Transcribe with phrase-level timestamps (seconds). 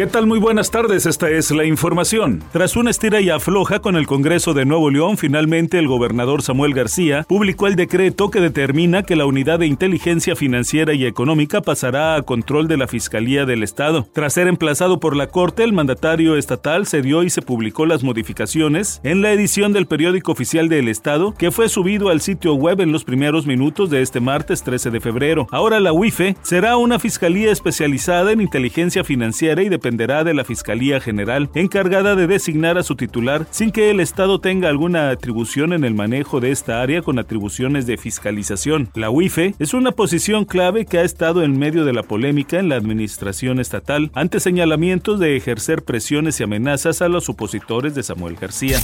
[0.00, 0.26] ¿Qué tal?
[0.26, 2.42] Muy buenas tardes, esta es la información.
[2.54, 6.72] Tras una estira y afloja con el Congreso de Nuevo León, finalmente el gobernador Samuel
[6.72, 12.14] García publicó el decreto que determina que la Unidad de Inteligencia Financiera y Económica pasará
[12.14, 14.08] a control de la Fiscalía del Estado.
[14.14, 19.02] Tras ser emplazado por la Corte, el mandatario estatal cedió y se publicó las modificaciones
[19.04, 22.90] en la edición del periódico oficial del Estado, que fue subido al sitio web en
[22.90, 25.46] los primeros minutos de este martes 13 de febrero.
[25.50, 30.44] Ahora la UIFE será una fiscalía especializada en inteligencia financiera y dependencia dependerá de la
[30.44, 35.72] Fiscalía General, encargada de designar a su titular sin que el Estado tenga alguna atribución
[35.72, 38.88] en el manejo de esta área con atribuciones de fiscalización.
[38.94, 42.68] La UIFE es una posición clave que ha estado en medio de la polémica en
[42.68, 48.36] la administración estatal ante señalamientos de ejercer presiones y amenazas a los opositores de Samuel
[48.36, 48.78] García.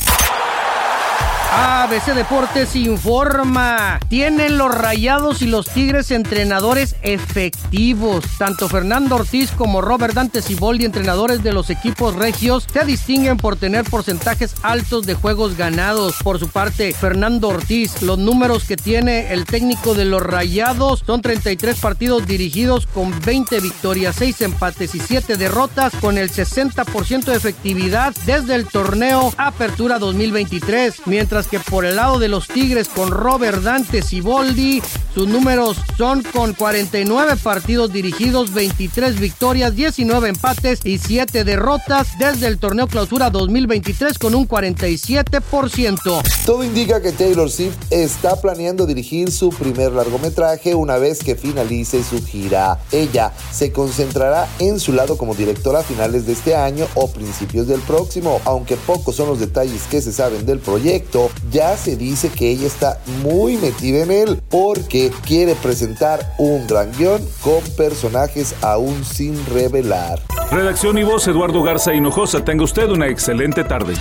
[1.59, 3.99] ABC Deportes informa.
[4.11, 8.27] Tienen los rayados y los tigres entrenadores efectivos.
[8.37, 13.57] Tanto Fernando Ortiz como Robert Dante Siboldi, entrenadores de los equipos regios, se distinguen por
[13.57, 16.17] tener porcentajes altos de juegos ganados.
[16.23, 21.23] Por su parte, Fernando Ortiz, los números que tiene el técnico de los rayados son
[21.23, 27.37] 33 partidos dirigidos con 20 victorias, 6 empates y 7 derrotas, con el 60% de
[27.37, 31.07] efectividad desde el torneo Apertura 2023.
[31.07, 34.83] Mientras que por el lado de los Tigres con Robert Dante Siboldi,
[35.17, 42.49] sus números son con 49 partidos dirigidos, 23 victorias, 19 empates y 7 derrotas desde
[42.49, 46.23] el torneo clausura 2023 con un 47%.
[46.45, 52.05] Todo indica que Taylor Swift está planeando dirigir su primer largometraje una vez que finalice
[52.05, 52.79] su gira.
[52.93, 57.67] Ella se concentrará en su lado como directora a finales de este año o principios
[57.67, 62.29] del próximo, aunque pocos son los detalles que se saben del proyecto ya se dice
[62.29, 68.55] que ella está muy metida en él porque quiere presentar un gran guion con personajes
[68.63, 70.21] aún sin revelar.
[70.51, 72.45] Redacción y voz Eduardo Garza Hinojosa.
[72.45, 73.95] Tenga usted una excelente tarde.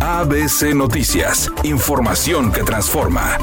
[0.00, 1.50] ABC Noticias.
[1.62, 3.38] Información que transforma.